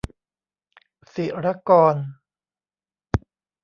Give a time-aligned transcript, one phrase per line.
[1.13, 1.95] ศิรกร